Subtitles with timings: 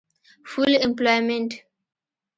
[0.43, 1.61] Full Employment